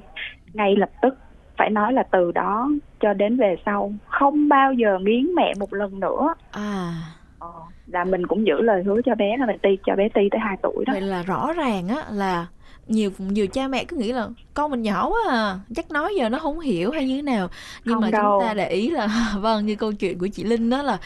ngay 0.54 0.76
lập 0.76 0.90
tức 1.02 1.18
phải 1.58 1.70
nói 1.70 1.94
là 1.94 2.04
từ 2.12 2.32
đó 2.32 2.70
cho 3.00 3.14
đến 3.14 3.38
về 3.38 3.56
sau 3.66 3.94
không 4.06 4.50
bao 4.50 4.74
giờ 4.74 4.98
nghiến 5.02 5.36
mẹ 5.36 5.54
một 5.60 5.74
lần 5.74 6.00
nữa. 6.00 6.34
À. 6.52 6.94
Ờ, 7.40 7.48
là 7.86 8.04
mình 8.04 8.28
cũng 8.28 8.48
giữ 8.48 8.62
lời 8.62 8.84
hứa 8.84 9.02
cho 9.06 9.16
bé 9.16 9.38
là 9.38 9.46
mình 9.46 9.60
ti 9.62 9.78
cho 9.86 9.96
bé 9.96 10.10
ti 10.10 10.22
tới 10.32 10.40
2 10.40 10.58
tuổi 10.64 10.86
đó. 10.86 10.94
Vậy 10.94 11.02
là 11.02 11.24
rõ 11.24 11.54
ràng 11.54 11.88
á 11.88 12.04
là 12.12 12.48
nhiều 12.88 13.12
nhiều 13.20 13.48
cha 13.48 13.68
mẹ 13.68 13.84
cứ 13.86 13.98
nghĩ 13.98 14.12
là 14.12 14.30
con 14.54 14.72
mình 14.72 14.82
nhỏ 14.82 15.10
quá 15.10 15.20
à 15.30 15.60
chắc 15.76 15.92
nói 15.92 16.16
giờ 16.18 16.30
nó 16.30 16.40
không 16.40 16.60
hiểu 16.60 16.92
hay 16.92 17.06
như 17.08 17.16
thế 17.16 17.22
nào. 17.22 17.50
Nhưng 17.86 17.96
không 17.96 18.02
mà 18.02 18.10
đâu. 18.12 18.40
chúng 18.40 18.48
ta 18.48 18.54
để 18.54 18.70
ý 18.70 18.90
là 18.90 19.08
vâng 19.40 19.66
như 19.66 19.76
câu 19.76 19.94
chuyện 19.94 20.20
của 20.20 20.28
chị 20.28 20.44
linh 20.44 20.70
đó 20.70 20.82
là, 20.82 20.98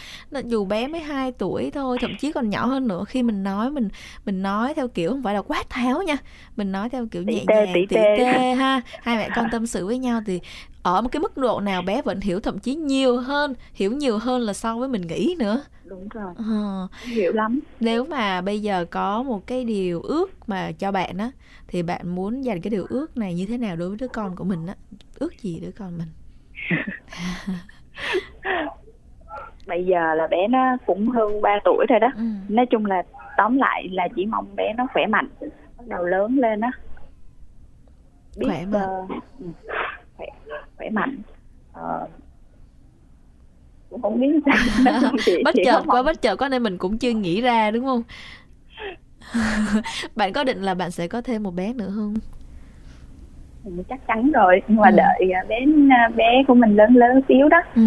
dù 0.46 0.66
bé 0.66 0.88
mới 0.88 1.02
2 1.02 1.32
tuổi 1.32 1.72
thôi 1.72 1.98
thậm 2.02 2.16
chí 2.20 2.32
còn 2.32 2.50
nhỏ 2.50 2.66
hơn 2.66 2.88
nữa 2.88 3.04
khi 3.08 3.24
mình 3.24 3.44
nói 3.44 3.72
mình 3.72 3.90
mình 4.26 4.42
nói 4.42 4.74
theo 4.74 4.88
kiểu 4.88 5.10
không 5.10 5.24
phải 5.24 5.34
là 5.34 5.42
quát 5.42 5.70
tháo 5.70 6.04
nha 6.04 6.18
mình 6.56 6.72
nói 6.72 6.90
theo 6.90 7.08
kiểu 7.12 7.24
nhẹ 7.24 7.44
nhàng 7.48 7.68
tỉ 7.74 7.86
tê, 7.86 8.16
tê 8.18 8.54
ha. 8.54 8.82
Hai 9.02 9.18
mẹ 9.18 9.30
con 9.36 9.48
tâm 9.52 9.68
sự 9.68 9.86
với 9.86 9.98
nhau 9.98 10.22
thì 10.26 10.40
ở 10.84 11.02
một 11.02 11.10
cái 11.12 11.20
mức 11.20 11.38
độ 11.38 11.60
nào 11.60 11.82
bé 11.82 12.02
vẫn 12.02 12.20
hiểu 12.22 12.40
thậm 12.40 12.60
chí 12.60 12.76
nhiều 12.76 13.18
hơn 13.18 13.54
hiểu 13.74 13.92
nhiều 13.92 14.18
hơn 14.18 14.42
là 14.42 14.54
so 14.54 14.78
với 14.78 14.88
mình 14.88 15.02
nghĩ 15.02 15.36
nữa. 15.40 15.64
Đúng 15.84 16.08
rồi. 16.08 16.34
À, 16.38 16.88
hiểu 17.04 17.34
lắm. 17.34 17.60
Nếu 17.80 18.06
mà 18.06 18.42
bây 18.42 18.62
giờ 18.62 18.86
có 18.92 19.24
một 19.24 19.48
cái 19.48 19.66
điều 19.66 20.02
ước 20.02 20.50
mà 20.50 20.72
cho 20.80 20.92
bạn 20.92 21.18
á 21.18 21.32
thì 21.68 21.84
bạn 21.84 22.16
muốn 22.16 22.46
dành 22.46 22.62
cái 22.62 22.72
điều 22.72 22.86
ước 22.90 23.18
này 23.18 23.34
như 23.34 23.46
thế 23.46 23.58
nào 23.58 23.76
đối 23.76 23.90
với 23.90 23.98
đứa 23.98 24.08
con 24.08 24.36
của 24.36 24.44
mình 24.44 24.68
á? 24.68 24.76
Ước 25.20 25.42
gì 25.42 25.60
đứa 25.60 25.72
con 25.72 25.98
mình? 25.98 26.08
Bây 29.68 29.86
giờ 29.86 30.16
là 30.16 30.28
bé 30.28 30.48
nó 30.48 30.78
cũng 30.86 31.10
hơn 31.10 31.42
3 31.42 31.60
tuổi 31.66 31.86
rồi 31.90 32.00
đó. 32.00 32.08
Ừ. 32.16 32.24
nói 32.50 32.66
chung 32.66 32.86
là 32.86 33.04
tóm 33.38 33.58
lại 33.58 33.88
là 33.92 34.08
chỉ 34.16 34.26
mong 34.26 34.56
bé 34.56 34.74
nó 34.78 34.88
khỏe 34.94 35.06
mạnh 35.08 35.28
bắt 35.78 35.88
đầu 35.88 36.06
lớn 36.06 36.38
lên 36.38 36.62
á. 36.62 36.72
Khỏe 38.46 38.66
mạnh. 38.66 39.06
uh, 39.06 39.12
khỏe, 40.18 40.28
khỏe 40.82 40.90
mạnh. 40.90 41.18
Uh, 41.72 42.10
cũng 43.90 44.02
không 44.02 44.20
biết 44.20 44.28
sao. 44.46 45.12
Bất 45.44 45.56
chợt 45.66 45.84
quá 45.88 46.04
bất 46.04 46.22
chợt 46.22 46.36
quá 46.36 46.50
nên 46.50 46.64
mình 46.64 46.78
cũng 46.78 46.98
chưa 46.98 47.12
nghĩ 47.12 47.42
ra 47.42 47.72
đúng 47.72 47.86
không? 47.86 48.04
Bạn 50.16 50.34
có 50.34 50.44
định 50.44 50.62
là 50.62 50.74
bạn 50.74 50.92
sẽ 50.92 51.08
có 51.08 51.22
thêm 51.22 51.44
một 51.44 51.56
bé 51.56 51.74
nữa 51.74 51.92
không? 51.96 52.14
Chắc 53.90 54.08
chắn 54.08 54.32
rồi 54.32 54.62
nhưng 54.68 54.78
mà 54.78 54.90
ừ. 54.90 54.96
đợi 54.96 55.32
à, 55.34 55.42
bé 55.50 55.56
à, 55.90 56.10
bé 56.16 56.44
của 56.48 56.54
mình 56.54 56.76
lớn 56.76 56.96
lớn 56.96 57.22
xíu 57.28 57.50
đó. 57.50 57.62
Ừ. 57.76 57.82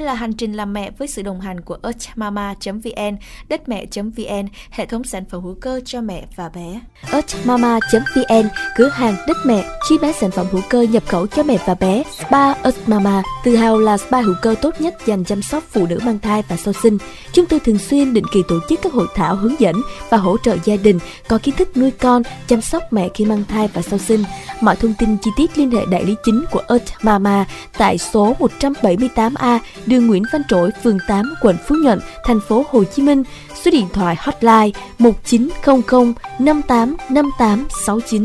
Đây 0.00 0.06
là 0.06 0.14
hành 0.14 0.32
trình 0.32 0.52
làm 0.52 0.72
mẹ 0.72 0.90
với 0.98 1.08
sự 1.08 1.22
đồng 1.22 1.40
hành 1.40 1.60
của 1.60 1.76
earthmama.vn, 1.82 3.16
đất 3.48 3.68
mẹ.vn, 3.68 4.48
hệ 4.70 4.86
thống 4.86 5.04
sản 5.04 5.24
phẩm 5.30 5.42
hữu 5.42 5.54
cơ 5.60 5.80
cho 5.84 6.00
mẹ 6.00 6.26
và 6.36 6.48
bé. 6.48 6.80
earthmama.vn, 7.12 8.48
cửa 8.76 8.88
hàng 8.88 9.14
đất 9.26 9.36
mẹ, 9.46 9.64
chi 9.88 9.98
bán 10.02 10.12
sản 10.12 10.30
phẩm 10.30 10.46
hữu 10.50 10.60
cơ 10.68 10.82
nhập 10.82 11.02
khẩu 11.06 11.26
cho 11.26 11.42
mẹ 11.42 11.56
và 11.66 11.74
bé. 11.74 12.02
Spa 12.18 12.52
Earthmama, 12.52 13.22
tự 13.44 13.56
hào 13.56 13.78
là 13.78 13.96
spa 13.96 14.20
hữu 14.20 14.34
cơ 14.42 14.54
tốt 14.62 14.74
nhất 14.80 14.94
dành 15.06 15.24
chăm 15.24 15.42
sóc 15.42 15.64
phụ 15.70 15.86
nữ 15.86 15.98
mang 16.04 16.18
thai 16.18 16.42
và 16.48 16.56
sau 16.56 16.74
sinh. 16.82 16.98
Chúng 17.32 17.46
tôi 17.46 17.60
thường 17.60 17.78
xuyên 17.78 18.14
định 18.14 18.24
kỳ 18.32 18.42
tổ 18.48 18.60
chức 18.68 18.78
các 18.82 18.92
hội 18.92 19.06
thảo 19.14 19.36
hướng 19.36 19.60
dẫn 19.60 19.82
và 20.10 20.16
hỗ 20.16 20.36
trợ 20.38 20.56
gia 20.64 20.76
đình 20.76 20.98
có 21.28 21.38
kiến 21.42 21.54
thức 21.54 21.76
nuôi 21.76 21.90
con, 21.90 22.22
chăm 22.46 22.60
sóc 22.60 22.92
mẹ 22.92 23.08
khi 23.14 23.24
mang 23.24 23.44
thai 23.48 23.68
và 23.74 23.82
sau 23.82 23.98
sinh. 23.98 24.24
Mọi 24.60 24.76
thông 24.76 24.94
tin 24.98 25.16
chi 25.16 25.30
tiết 25.36 25.58
liên 25.58 25.70
hệ 25.70 25.86
đại 25.90 26.04
lý 26.04 26.14
chính 26.24 26.44
của 26.50 26.62
earthmama 26.68 27.44
tại 27.78 27.98
số 27.98 28.36
178A 28.38 29.58
đường 29.90 30.06
Nguyễn 30.06 30.22
Văn 30.32 30.42
Trỗi, 30.48 30.70
phường 30.82 30.98
8, 31.08 31.34
quận 31.40 31.56
Phú 31.66 31.74
Nhuận, 31.84 32.00
thành 32.24 32.40
phố 32.48 32.64
Hồ 32.70 32.84
Chí 32.84 33.02
Minh. 33.02 33.22
Số 33.64 33.70
điện 33.70 33.86
thoại 33.92 34.16
hotline 34.18 34.70
1900 34.98 36.14
585869. 36.38 38.22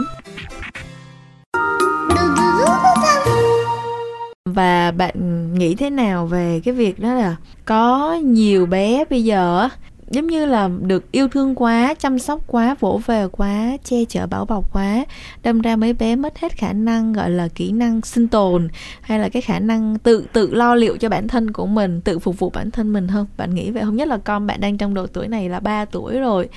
và 4.45 4.91
bạn 4.91 5.53
nghĩ 5.53 5.75
thế 5.75 5.89
nào 5.89 6.25
về 6.25 6.61
cái 6.65 6.73
việc 6.73 6.99
đó 6.99 7.13
là 7.13 7.35
có 7.65 8.13
nhiều 8.23 8.65
bé 8.65 9.03
bây 9.09 9.23
giờ 9.23 9.69
giống 10.09 10.27
như 10.27 10.45
là 10.45 10.69
được 10.81 11.11
yêu 11.11 11.27
thương 11.27 11.55
quá 11.55 11.93
chăm 11.99 12.19
sóc 12.19 12.39
quá 12.47 12.75
vỗ 12.79 13.01
về 13.05 13.27
quá 13.31 13.77
che 13.83 14.05
chở 14.05 14.27
bảo 14.27 14.45
bọc 14.45 14.73
quá 14.73 15.05
đâm 15.43 15.61
ra 15.61 15.75
mấy 15.75 15.93
bé 15.93 16.15
mất 16.15 16.39
hết 16.39 16.51
khả 16.51 16.73
năng 16.73 17.13
gọi 17.13 17.29
là 17.29 17.47
kỹ 17.47 17.71
năng 17.71 18.01
sinh 18.01 18.27
tồn 18.27 18.67
hay 19.01 19.19
là 19.19 19.29
cái 19.29 19.41
khả 19.41 19.59
năng 19.59 19.99
tự 19.99 20.25
tự 20.33 20.53
lo 20.53 20.75
liệu 20.75 20.97
cho 20.97 21.09
bản 21.09 21.27
thân 21.27 21.51
của 21.51 21.65
mình 21.65 22.01
tự 22.01 22.19
phục 22.19 22.39
vụ 22.39 22.49
bản 22.49 22.71
thân 22.71 22.93
mình 22.93 23.07
hơn. 23.07 23.27
bạn 23.37 23.55
nghĩ 23.55 23.71
vậy 23.71 23.83
không? 23.83 23.95
Nhất 23.95 24.07
là 24.07 24.17
con 24.17 24.47
bạn 24.47 24.61
đang 24.61 24.77
trong 24.77 24.93
độ 24.93 25.07
tuổi 25.07 25.27
này 25.27 25.49
là 25.49 25.59
3 25.59 25.85
tuổi 25.85 26.19
rồi. 26.19 26.49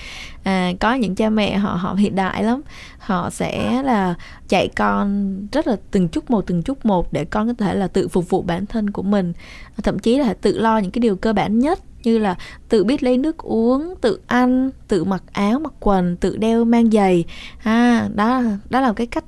À, 0.43 0.73
có 0.81 0.95
những 0.95 1.15
cha 1.15 1.31
mẹ 1.31 1.57
họ 1.57 1.75
họ 1.75 1.95
hiện 1.95 2.15
đại 2.15 2.45
lắm. 2.45 2.61
Họ 2.99 3.31
sẽ 3.31 3.83
là 3.83 4.15
dạy 4.49 4.69
con 4.77 5.37
rất 5.53 5.67
là 5.67 5.77
từng 5.91 6.09
chút 6.09 6.31
một 6.31 6.47
từng 6.47 6.63
chút 6.63 6.87
một 6.87 7.13
để 7.13 7.25
con 7.25 7.47
có 7.47 7.65
thể 7.65 7.75
là 7.75 7.89
tự 7.89 8.09
phục 8.09 8.31
vụ 8.31 8.43
bản 8.43 8.67
thân 8.67 8.91
của 8.91 9.03
mình. 9.03 9.33
Thậm 9.83 9.99
chí 9.99 10.19
là 10.19 10.35
tự 10.35 10.59
lo 10.59 10.79
những 10.79 10.91
cái 10.91 11.01
điều 11.01 11.17
cơ 11.17 11.33
bản 11.33 11.59
nhất 11.59 11.79
như 12.09 12.19
là 12.19 12.35
tự 12.69 12.85
biết 12.85 13.03
lấy 13.03 13.19
nước 13.19 13.39
uống 13.39 13.95
tự 14.01 14.21
ăn 14.27 14.71
tự 14.89 15.05
mặc 15.05 15.23
áo 15.33 15.59
mặc 15.59 15.73
quần 15.81 16.17
tự 16.17 16.37
đeo 16.37 16.65
mang 16.65 16.91
giày. 16.91 17.25
Ha 17.59 18.09
đó 18.15 18.43
đó 18.71 18.81
là 18.81 18.93
cái 18.93 19.07
cách 19.07 19.25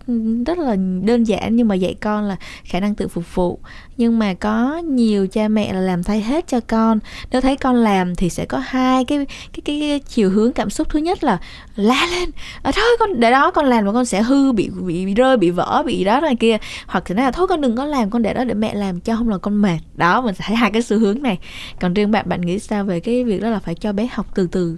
rất 0.47 0.59
là 0.59 0.77
đơn 1.03 1.25
giản 1.25 1.57
nhưng 1.57 1.69
mà 1.69 1.75
dạy 1.75 1.95
con 2.01 2.25
là 2.25 2.37
khả 2.65 2.81
năng 2.81 2.95
tự 2.95 3.09
phục 3.09 3.35
vụ. 3.35 3.59
Nhưng 3.97 4.19
mà 4.19 4.35
có 4.35 4.79
nhiều 4.79 5.27
cha 5.27 5.49
mẹ 5.49 5.73
là 5.73 5.81
làm 5.81 6.03
thay 6.03 6.21
hết 6.21 6.49
cho 6.49 6.61
con. 6.61 6.99
Nếu 7.31 7.41
thấy 7.41 7.57
con 7.57 7.77
làm 7.77 8.15
thì 8.15 8.31
sẽ 8.31 8.45
có 8.45 8.59
hai 8.59 9.05
cái 9.05 9.27
cái 9.53 9.61
cái, 9.65 9.81
cái 9.81 10.01
chiều 10.01 10.31
hướng 10.31 10.53
cảm 10.53 10.71
xúc. 10.71 10.89
Thứ 10.91 10.99
nhất 10.99 11.25
là 11.25 11.39
la 11.77 12.09
lên. 12.11 12.31
À, 12.63 12.73
thôi 12.75 12.97
con 12.99 13.21
để 13.21 13.31
đó 13.31 13.51
con 13.51 13.65
làm 13.67 13.85
mà 13.85 13.93
con 13.93 14.05
sẽ 14.05 14.23
hư 14.23 14.53
bị 14.53 14.71
bị 14.87 15.15
rơi 15.15 15.37
bị 15.37 15.51
vỡ 15.51 15.83
bị 15.87 16.05
đó 16.05 16.21
này 16.21 16.37
kia. 16.37 16.57
Hoặc 16.87 17.05
thì 17.07 17.15
nói 17.15 17.25
là 17.25 17.31
thôi 17.31 17.47
con 17.47 17.61
đừng 17.61 17.77
có 17.77 17.85
làm 17.85 18.11
con 18.11 18.23
để 18.23 18.35
đó 18.35 18.45
để 18.45 18.55
mẹ 18.55 18.75
làm 18.75 19.01
cho 19.01 19.17
không 19.17 19.29
là 19.29 19.39
con 19.39 19.63
mệt. 19.63 19.79
Đó 19.95 20.21
mình 20.21 20.35
sẽ 20.35 20.45
thấy 20.47 20.57
hai 20.57 20.71
cái 20.71 20.83
xu 20.83 20.99
hướng 20.99 21.23
này. 21.23 21.39
Còn 21.81 21.95
riêng 21.95 22.11
bạn 22.11 22.29
bạn 22.29 22.41
nghĩ 22.41 22.59
sao 22.71 22.85
về 22.85 23.01
cái 23.01 23.25
việc 23.25 23.41
đó 23.43 23.51
là 23.51 23.59
phải 23.59 23.75
cho 23.75 23.93
bé 23.93 24.09
học 24.13 24.27
từ 24.35 24.49
từ 24.53 24.77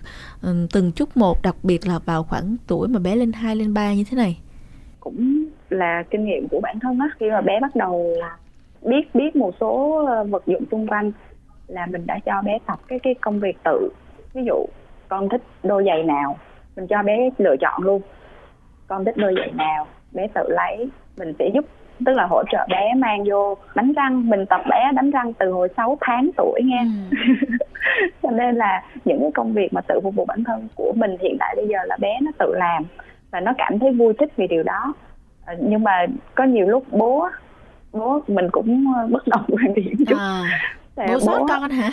từng 0.72 0.92
chút 0.96 1.16
một, 1.16 1.42
đặc 1.42 1.56
biệt 1.62 1.86
là 1.86 1.98
vào 2.06 2.22
khoảng 2.22 2.56
tuổi 2.66 2.88
mà 2.88 2.98
bé 2.98 3.16
lên 3.16 3.32
2 3.32 3.56
lên 3.56 3.74
3 3.74 3.94
như 3.94 4.04
thế 4.10 4.16
này? 4.16 4.38
Cũng 5.00 5.44
là 5.70 6.02
kinh 6.10 6.24
nghiệm 6.24 6.48
của 6.48 6.60
bản 6.60 6.80
thân 6.80 6.98
á. 6.98 7.08
Khi 7.20 7.30
mà 7.30 7.40
bé 7.40 7.60
bắt 7.60 7.76
đầu 7.76 8.14
biết 8.82 9.14
biết 9.14 9.36
một 9.36 9.54
số 9.60 10.04
ờ, 10.06 10.24
vật 10.24 10.42
dụng 10.46 10.64
xung 10.70 10.86
quanh 10.86 11.12
là 11.68 11.86
mình 11.86 12.06
đã 12.06 12.18
cho 12.26 12.42
bé 12.44 12.58
tập 12.66 12.80
cái 12.88 12.98
cái 12.98 13.14
công 13.14 13.40
việc 13.40 13.56
tự. 13.64 13.88
Ví 14.34 14.42
dụ, 14.46 14.66
con 15.08 15.28
thích 15.28 15.42
đôi 15.62 15.84
giày 15.86 16.02
nào, 16.02 16.38
mình 16.76 16.86
cho 16.86 17.02
bé 17.02 17.30
lựa 17.38 17.56
chọn 17.60 17.82
luôn. 17.82 18.02
Con 18.86 19.04
thích 19.04 19.16
đôi 19.16 19.34
giày 19.36 19.52
nào, 19.52 19.86
bé 20.12 20.26
tự 20.34 20.42
lấy, 20.48 20.88
mình 21.16 21.32
sẽ 21.38 21.50
giúp 21.54 21.64
tức 22.04 22.12
là 22.12 22.26
hỗ 22.26 22.42
trợ 22.52 22.66
bé 22.70 22.94
mang 22.96 23.24
vô 23.26 23.56
đánh 23.74 23.92
răng. 23.92 24.28
Mình 24.28 24.46
tập 24.46 24.60
bé 24.70 24.92
đánh 24.94 25.10
răng 25.10 25.32
từ 25.32 25.50
hồi 25.50 25.68
6 25.76 25.98
tháng 26.00 26.30
tuổi 26.36 26.60
nghe. 26.64 26.84
Ừ. 27.10 27.46
cho 28.22 28.30
nên 28.30 28.54
là 28.54 28.82
những 29.04 29.20
cái 29.20 29.30
công 29.34 29.52
việc 29.52 29.72
mà 29.72 29.80
tự 29.80 30.00
phục 30.02 30.14
vụ 30.14 30.24
bản 30.24 30.44
thân 30.44 30.68
của 30.74 30.92
mình 30.96 31.16
hiện 31.20 31.36
tại 31.40 31.54
bây 31.56 31.68
giờ 31.68 31.78
là 31.86 31.96
bé 32.00 32.18
nó 32.22 32.30
tự 32.38 32.54
làm 32.54 32.84
và 33.30 33.40
nó 33.40 33.52
cảm 33.58 33.78
thấy 33.78 33.92
vui 33.92 34.14
thích 34.18 34.32
vì 34.36 34.46
điều 34.46 34.62
đó. 34.62 34.94
Ờ, 35.46 35.54
nhưng 35.60 35.84
mà 35.84 36.06
có 36.34 36.44
nhiều 36.44 36.66
lúc 36.66 36.84
bố 36.90 37.28
bố 37.92 38.20
mình 38.28 38.50
cũng 38.52 38.94
ờ, 38.96 39.06
bất 39.06 39.28
đồng 39.28 39.44
quan 39.48 39.74
điểm 39.74 39.94
chút. 40.08 40.16
À, 40.18 40.42
bố 41.08 41.18
sót 41.18 41.46
con 41.48 41.70
hả? 41.70 41.90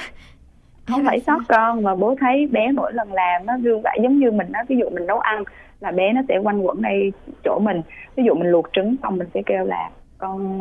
Không 0.88 1.06
phải 1.06 1.20
sót 1.20 1.40
con 1.48 1.84
mà 1.84 1.96
bố 1.96 2.16
thấy 2.20 2.48
bé 2.52 2.72
mỗi 2.72 2.94
lần 2.94 3.14
làm 3.14 3.46
nó 3.46 3.58
gương 3.58 3.82
vậy 3.82 4.00
giống 4.04 4.20
như 4.20 4.32
mình 4.32 4.52
đó 4.52 4.60
ví 4.68 4.78
dụ 4.78 4.90
mình 4.90 5.08
nấu 5.08 5.20
ăn 5.20 5.44
là 5.80 5.92
bé 5.92 6.14
nó 6.14 6.22
sẽ 6.28 6.38
quanh 6.38 6.62
quẩn 6.62 6.82
ngay 6.82 7.12
chỗ 7.44 7.60
mình. 7.60 7.82
Ví 8.16 8.24
dụ 8.24 8.34
mình 8.34 8.48
luộc 8.48 8.74
trứng 8.74 8.96
xong 9.04 9.18
mình 9.18 9.28
sẽ 9.34 9.42
kêu 9.46 9.66
là 9.66 9.90
con 10.20 10.60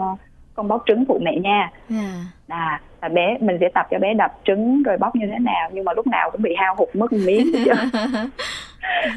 con 0.55 0.69
bóc 0.69 0.83
trứng 0.87 1.05
phụ 1.09 1.19
mẹ 1.23 1.39
nha 1.43 1.71
yeah. 1.91 2.05
Dạ. 2.49 2.57
à 2.57 2.81
là 3.03 3.09
bé 3.09 3.37
mình 3.41 3.57
sẽ 3.61 3.69
tập 3.75 3.87
cho 3.91 3.99
bé 3.99 4.15
đập 4.15 4.33
trứng 4.45 4.83
rồi 4.83 4.97
bóc 4.99 5.17
như 5.17 5.27
thế 5.33 5.39
nào 5.39 5.71
nhưng 5.73 5.85
mà 5.85 5.93
lúc 5.93 6.07
nào 6.07 6.31
cũng 6.31 6.43
bị 6.43 6.55
hao 6.57 6.75
hụt 6.79 6.89
mất 6.95 7.13
một 7.13 7.19
miếng 7.27 7.47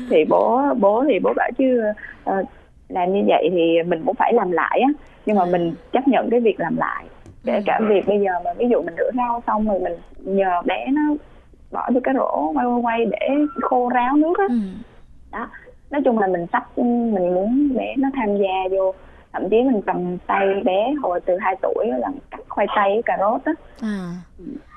thì 0.10 0.26
bố 0.30 0.62
bố 0.80 1.04
thì 1.08 1.20
bố 1.20 1.34
bảo 1.36 1.50
chứ 1.58 1.82
uh, 2.30 2.46
làm 2.90 3.14
như 3.14 3.24
vậy 3.28 3.50
thì 3.52 3.84
mình 3.86 4.04
cũng 4.06 4.16
phải 4.16 4.34
làm 4.34 4.52
lại 4.52 4.82
á 4.86 4.90
nhưng 5.26 5.38
mà 5.38 5.46
mình 5.46 5.74
chấp 5.92 6.08
nhận 6.08 6.30
cái 6.30 6.40
việc 6.40 6.60
làm 6.60 6.78
lại 6.78 7.06
kể 7.46 7.62
cả 7.66 7.80
việc 7.90 8.08
bây 8.08 8.20
giờ 8.20 8.32
mà 8.46 8.54
ví 8.58 8.66
dụ 8.70 8.82
mình 8.82 8.96
rửa 8.98 9.12
rau 9.16 9.44
xong 9.48 9.68
rồi 9.68 9.80
mình 9.80 9.94
nhờ 10.38 10.62
bé 10.66 10.88
nó 10.88 11.02
bỏ 11.72 11.90
vô 11.94 12.00
cái 12.04 12.14
rổ 12.18 12.52
quay 12.54 12.66
quay 12.66 12.82
quay 12.82 13.06
để 13.06 13.30
khô 13.62 13.90
ráo 13.90 14.18
nước 14.18 14.34
á 14.38 14.46
ừ. 14.50 14.56
đó 15.32 15.50
nói 15.92 16.02
chung 16.06 16.20
là 16.20 16.28
mình 16.28 16.46
sắp 16.54 16.78
mình 16.78 17.34
muốn 17.34 17.74
bé 17.76 17.96
nó 17.98 18.10
tham 18.16 18.38
gia 18.38 18.78
vô 18.78 18.94
thậm 19.34 19.50
chí 19.50 19.64
mình 19.64 19.82
cầm 19.86 20.18
tay 20.28 20.48
bé 20.66 20.94
hồi 21.04 21.20
từ 21.26 21.38
2 21.38 21.56
tuổi 21.62 21.88
là 21.88 22.08
cắt 22.32 22.40
khoai 22.50 22.68
tây 22.76 22.90
với 22.94 23.02
cà 23.06 23.18
rốt 23.20 23.42
á 23.46 23.54
à. 23.82 24.14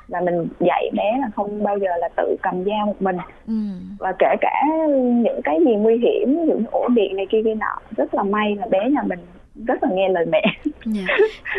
và 0.08 0.20
mình 0.20 0.48
dạy 0.60 0.90
bé 0.96 1.18
là 1.20 1.28
không 1.36 1.62
bao 1.62 1.78
giờ 1.78 1.88
là 1.98 2.08
tự 2.16 2.36
cầm 2.42 2.64
dao 2.64 2.86
một 2.86 3.02
mình 3.02 3.16
ừ. 3.46 3.54
và 3.98 4.12
kể 4.18 4.34
cả 4.40 4.62
những 5.22 5.40
cái 5.44 5.58
gì 5.66 5.74
nguy 5.74 5.98
hiểm 5.98 6.46
như 6.46 6.64
ổ 6.70 6.88
điện 6.88 7.16
này 7.16 7.26
kia 7.30 7.42
kia 7.44 7.54
nọ 7.54 7.78
rất 7.96 8.14
là 8.14 8.22
may 8.22 8.56
là 8.56 8.66
bé 8.70 8.90
nhà 8.90 9.02
mình 9.02 9.18
rất 9.66 9.82
là 9.82 9.88
nghe 9.92 10.08
lời 10.08 10.26
mẹ 10.32 10.42
yeah. 10.44 11.06
Dạ. 11.08 11.16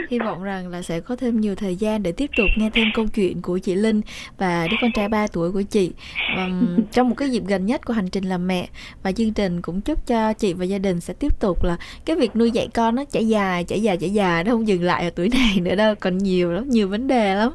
hy 0.10 0.20
vọng 0.20 0.44
rằng 0.44 0.68
là 0.68 0.82
sẽ 0.82 1.00
có 1.00 1.16
thêm 1.16 1.40
nhiều 1.40 1.56
thời 1.56 1.76
gian 1.76 2.04
để 2.04 2.12
tiếp 2.12 2.30
tục 2.38 2.46
nghe 2.58 2.70
thêm 2.74 2.88
câu 2.94 3.06
chuyện 3.16 3.42
của 3.42 3.58
chị 3.58 3.76
Linh 3.76 4.02
và 4.38 4.68
đứa 4.72 4.78
con 4.82 4.92
trai 4.92 5.08
3 5.10 5.28
tuổi 5.28 5.52
của 5.52 5.62
chị 5.62 5.92
um, 6.38 6.84
trong 6.92 7.10
một 7.10 7.16
cái 7.18 7.30
dịp 7.30 7.44
gần 7.48 7.66
nhất 7.66 7.86
của 7.86 7.94
hành 7.94 8.10
trình 8.10 8.24
làm 8.24 8.48
mẹ 8.48 8.68
và 9.04 9.12
chương 9.12 9.34
trình 9.34 9.62
cũng 9.62 9.82
chúc 9.82 10.08
cho 10.08 10.34
chị 10.34 10.54
và 10.54 10.66
gia 10.66 10.78
đình 10.78 11.02
sẽ 11.02 11.14
tiếp 11.14 11.40
tục 11.40 11.64
là 11.64 11.78
cái 12.06 12.16
việc 12.16 12.36
nuôi 12.36 12.52
dạy 12.52 12.68
con 12.74 12.96
nó 12.96 13.04
trải 13.12 13.28
dài 13.28 13.64
trải 13.64 13.82
dài 13.82 13.98
trải 13.98 14.10
dài 14.10 14.44
nó 14.44 14.52
không 14.52 14.68
dừng 14.68 14.84
lại 14.84 15.04
ở 15.04 15.10
tuổi 15.10 15.30
này 15.34 15.60
nữa 15.62 15.76
đâu 15.76 15.96
còn 16.00 16.18
nhiều 16.18 16.52
lắm 16.52 16.70
nhiều 16.70 16.88
vấn 16.88 17.08
đề 17.08 17.36
lắm 17.36 17.52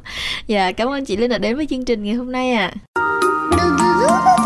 dạ 0.47 0.71
cảm 0.71 0.89
ơn 0.89 1.05
chị 1.05 1.17
Linh 1.17 1.31
đã 1.31 1.37
đến 1.37 1.55
với 1.55 1.65
chương 1.65 1.85
trình 1.85 2.03
ngày 2.03 2.13
hôm 2.13 2.31
nay 2.31 2.51
ạ 2.51 2.73
à. 2.93 4.40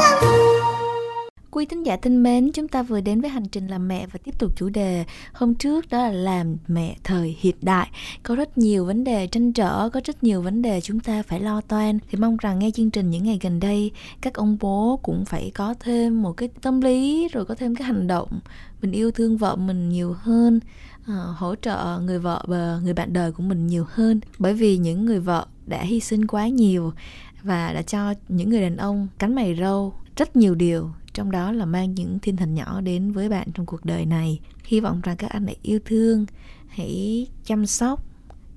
Quý 1.56 1.66
thính 1.66 1.84
giả 1.84 1.98
thân 1.98 2.24
mến, 2.24 2.52
chúng 2.52 2.68
ta 2.68 2.84
vừa 2.84 3.02
đến 3.02 3.22
với 3.22 3.30
hành 3.30 3.46
trình 3.46 3.68
làm 3.68 3.88
mẹ 3.88 4.08
và 4.08 4.20
tiếp 4.24 4.40
tục 4.40 4.56
chủ 4.56 4.70
đề 4.70 5.06
hôm 5.34 5.56
trước 5.56 5.90
đó 5.90 5.98
là 5.98 6.12
làm 6.12 6.58
mẹ 6.68 6.96
thời 7.04 7.38
hiện 7.40 7.56
đại. 7.62 7.90
Có 8.24 8.36
rất 8.36 8.58
nhiều 8.58 8.86
vấn 8.86 9.04
đề 9.04 9.28
tranh 9.28 9.54
trở, 9.54 9.90
có 9.90 10.02
rất 10.04 10.24
nhiều 10.24 10.42
vấn 10.42 10.62
đề 10.62 10.82
chúng 10.82 11.00
ta 11.00 11.24
phải 11.24 11.40
lo 11.40 11.62
toan. 11.62 12.00
Thì 12.10 12.18
mong 12.18 12.38
rằng 12.38 12.60
nghe 12.60 12.72
chương 12.72 12.90
trình 12.92 13.10
những 13.10 13.24
ngày 13.24 13.40
gần 13.42 13.60
đây, 13.60 13.92
các 14.22 14.34
ông 14.34 14.58
bố 14.62 15.00
cũng 15.04 15.26
phải 15.26 15.52
có 15.56 15.74
thêm 15.80 16.22
một 16.22 16.34
cái 16.34 16.50
tâm 16.62 16.82
lý 16.82 17.28
rồi 17.28 17.46
có 17.46 17.56
thêm 17.56 17.76
cái 17.76 17.88
hành 17.88 18.08
động 18.08 18.40
mình 18.82 18.92
yêu 18.92 19.12
thương 19.12 19.38
vợ 19.38 19.56
mình 19.56 19.90
nhiều 19.90 20.16
hơn, 20.20 20.60
uh, 21.02 21.38
hỗ 21.38 21.56
trợ 21.56 22.00
người 22.00 22.20
vợ 22.20 22.44
và 22.48 22.80
người 22.84 22.94
bạn 22.94 23.14
đời 23.14 23.32
của 23.32 23.44
mình 23.44 23.68
nhiều 23.68 23.86
hơn. 23.90 24.20
Bởi 24.40 24.54
vì 24.54 24.78
những 24.78 25.06
người 25.06 25.20
vợ 25.20 25.46
đã 25.66 25.82
hy 25.82 26.00
sinh 26.00 26.28
quá 26.28 26.48
nhiều 26.48 26.94
và 27.44 27.74
đã 27.74 27.82
cho 27.82 28.14
những 28.30 28.50
người 28.50 28.62
đàn 28.62 28.78
ông 28.78 29.08
cánh 29.18 29.36
mày 29.36 29.56
râu 29.56 29.94
rất 30.16 30.36
nhiều 30.36 30.56
điều 30.56 30.90
trong 31.16 31.32
đó 31.32 31.52
là 31.52 31.66
mang 31.66 31.94
những 31.94 32.20
thiên 32.20 32.38
thần 32.38 32.54
nhỏ 32.54 32.82
đến 32.82 33.12
với 33.12 33.30
bạn 33.30 33.48
trong 33.54 33.66
cuộc 33.66 33.86
đời 33.86 34.06
này 34.06 34.40
hy 34.64 34.80
vọng 34.80 35.02
rằng 35.04 35.18
các 35.18 35.30
anh 35.30 35.46
hãy 35.46 35.56
yêu 35.62 35.80
thương 35.86 36.26
hãy 36.68 37.28
chăm 37.44 37.66
sóc 37.66 38.04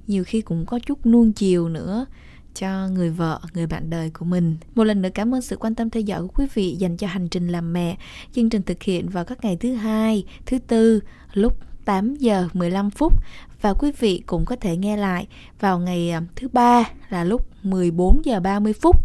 nhiều 0.06 0.24
khi 0.24 0.40
cũng 0.40 0.66
có 0.66 0.78
chút 0.78 1.06
nuông 1.06 1.32
chiều 1.32 1.68
nữa 1.68 2.06
cho 2.54 2.88
người 2.88 3.10
vợ, 3.10 3.40
người 3.54 3.66
bạn 3.66 3.90
đời 3.90 4.10
của 4.10 4.24
mình. 4.24 4.56
Một 4.74 4.84
lần 4.84 5.02
nữa 5.02 5.08
cảm 5.14 5.34
ơn 5.34 5.42
sự 5.42 5.56
quan 5.56 5.74
tâm 5.74 5.90
theo 5.90 6.00
dõi 6.00 6.22
của 6.22 6.28
quý 6.34 6.46
vị 6.54 6.76
dành 6.78 6.96
cho 6.96 7.06
hành 7.06 7.28
trình 7.28 7.48
làm 7.48 7.72
mẹ. 7.72 7.96
Chương 8.32 8.50
trình 8.50 8.62
thực 8.62 8.82
hiện 8.82 9.08
vào 9.08 9.24
các 9.24 9.38
ngày 9.42 9.56
thứ 9.56 9.74
hai, 9.74 10.24
thứ 10.46 10.58
tư 10.58 11.00
lúc 11.32 11.58
8 11.88 12.14
giờ 12.14 12.48
15 12.52 12.90
phút. 12.90 13.12
Và 13.60 13.74
quý 13.74 13.92
vị 13.98 14.22
cũng 14.26 14.44
có 14.44 14.56
thể 14.56 14.76
nghe 14.76 14.96
lại 14.96 15.26
vào 15.60 15.78
ngày 15.78 16.10
à, 16.10 16.22
thứ 16.36 16.48
ba 16.48 16.90
là 17.08 17.24
lúc 17.24 17.46
14 17.62 18.24
giờ 18.24 18.40
30 18.40 18.72
phút. 18.72 18.96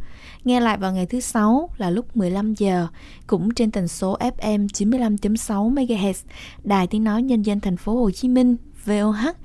Nghe 0.43 0.59
lại 0.59 0.77
vào 0.77 0.93
ngày 0.93 1.05
thứ 1.05 1.19
sáu 1.19 1.69
là 1.77 1.89
lúc 1.89 2.17
15 2.17 2.53
giờ, 2.53 2.87
cũng 3.27 3.53
trên 3.53 3.71
tần 3.71 3.87
số 3.87 4.17
FM 4.19 4.67
95.6 4.67 5.73
MHz, 5.73 6.23
Đài 6.63 6.87
Tiếng 6.87 7.03
nói 7.03 7.23
Nhân 7.23 7.41
dân 7.41 7.59
thành 7.59 7.77
phố 7.77 7.95
Hồ 7.95 8.11
Chí 8.11 8.27
Minh 8.27 8.55
VOH. 8.85 9.35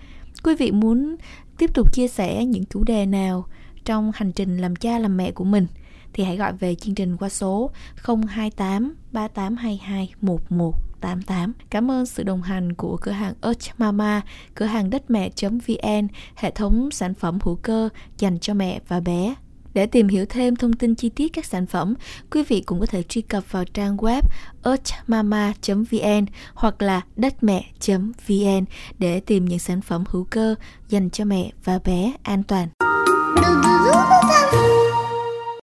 Quý 0.45 0.55
vị 0.55 0.71
muốn 0.71 1.17
tiếp 1.59 1.75
tục 1.75 1.93
chia 1.93 2.09
sẻ 2.09 2.45
những 2.45 2.65
chủ 2.65 2.85
đề 2.85 3.07
nào 3.07 3.45
trong 3.85 4.13
hành 4.15 4.33
trình 4.33 4.57
làm 4.57 4.77
cha 4.77 4.99
làm 4.99 5.17
mẹ 5.17 5.31
của 5.31 5.45
mình 5.45 5.67
thì 6.13 6.25
hãy 6.25 6.37
gọi 6.37 6.53
về 6.53 6.75
chương 6.75 6.95
trình 6.95 7.17
qua 7.17 7.29
số 7.29 7.71
028 8.05 8.95
3822 9.13 10.13
11 10.21 10.88
88. 11.01 11.53
Cảm 11.71 11.91
ơn 11.91 12.07
sự 12.07 12.23
đồng 12.23 12.43
hành 12.43 12.73
của 12.73 12.97
cửa 12.97 13.11
hàng 13.11 13.35
Earth 13.43 13.71
Mama, 13.79 14.23
cửa 14.55 14.67
hàng 14.67 14.91
đất 14.91 15.11
mẹ.vn, 15.11 16.09
hệ 16.35 16.51
thống 16.51 16.91
sản 16.91 17.15
phẩm 17.15 17.39
hữu 17.43 17.57
cơ 17.57 17.89
dành 18.19 18.39
cho 18.39 18.55
mẹ 18.55 18.81
và 18.89 19.01
bé 19.01 19.35
để 19.75 19.87
tìm 19.87 20.09
hiểu 20.09 20.27
thêm 20.29 20.57
thông 20.57 20.73
tin 20.73 20.95
chi 20.95 21.09
tiết 21.09 21.29
các 21.33 21.45
sản 21.45 21.67
phẩm, 21.67 21.95
quý 22.31 22.43
vị 22.49 22.61
cũng 22.61 22.81
có 22.81 22.87
thể 22.87 23.03
truy 23.03 23.23
cập 23.23 23.53
vào 23.53 23.65
trang 23.65 23.97
web 23.97 24.23
earthmama.vn 24.65 26.27
hoặc 26.55 26.83
là 26.83 27.01
đấtmẹ.vn 27.17 28.65
để 28.99 29.21
tìm 29.21 29.45
những 29.45 29.59
sản 29.59 29.81
phẩm 29.81 30.05
hữu 30.09 30.27
cơ 30.31 30.55
dành 30.89 31.11
cho 31.11 31.25
mẹ 31.25 31.51
và 31.65 31.79
bé 31.85 32.13
an 32.23 32.43
toàn. 32.43 32.69